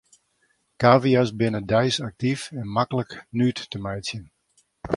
Kavia's 0.83 1.31
binne 1.39 1.61
deis 1.73 1.95
aktyf 2.07 2.41
en 2.59 2.67
maklik 2.75 3.11
nuet 3.37 3.59
te 3.69 3.77
meitsjen. 3.83 4.25